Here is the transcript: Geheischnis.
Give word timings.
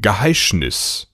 Geheischnis. 0.00 1.09